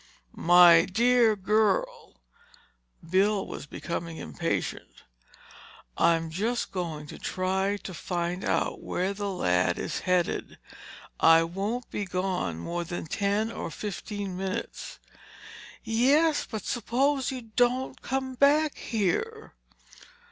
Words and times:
"My 0.33 0.85
dear 0.85 1.35
girl," 1.35 2.15
Bill 3.07 3.45
was 3.45 3.67
becoming 3.67 4.17
impatient. 4.17 5.03
"I'm 5.95 6.31
just 6.31 6.71
going 6.71 7.05
to 7.05 7.19
try 7.19 7.77
to 7.83 7.93
find 7.93 8.43
out 8.43 8.81
where 8.81 9.13
that 9.13 9.23
lad 9.23 9.77
is 9.77 9.99
headed. 9.99 10.57
I 11.19 11.43
won't 11.43 11.87
be 11.91 12.05
gone 12.05 12.57
more 12.57 12.83
than 12.83 13.05
ten 13.05 13.51
or 13.51 13.69
fifteen 13.69 14.35
minutes." 14.35 14.97
"Yes. 15.83 16.47
But 16.49 16.63
suppose 16.65 17.29
you 17.29 17.43
don't 17.43 18.01
come 18.01 18.33
back 18.33 18.79
here!" 18.79 19.53